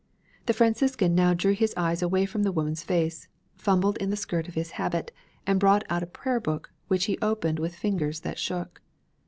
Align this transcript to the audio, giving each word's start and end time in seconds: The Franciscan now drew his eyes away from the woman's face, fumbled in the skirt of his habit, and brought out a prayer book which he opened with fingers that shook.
The 0.47 0.53
Franciscan 0.53 1.13
now 1.13 1.35
drew 1.35 1.53
his 1.53 1.75
eyes 1.77 2.01
away 2.01 2.25
from 2.25 2.41
the 2.41 2.51
woman's 2.51 2.81
face, 2.81 3.27
fumbled 3.53 3.97
in 3.97 4.09
the 4.09 4.15
skirt 4.17 4.47
of 4.47 4.55
his 4.55 4.71
habit, 4.81 5.11
and 5.45 5.59
brought 5.59 5.83
out 5.91 6.01
a 6.01 6.07
prayer 6.07 6.39
book 6.39 6.71
which 6.87 7.05
he 7.05 7.19
opened 7.21 7.59
with 7.59 7.75
fingers 7.75 8.21
that 8.21 8.39
shook. 8.39 8.81